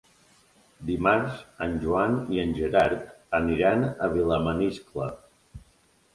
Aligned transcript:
Dimarts 0.89 1.43
en 1.65 1.75
Joan 1.83 2.17
i 2.37 2.41
en 2.45 2.55
Gerard 2.61 3.05
aniran 3.41 3.87
a 3.93 4.11
Vilamaniscle. 4.17 5.13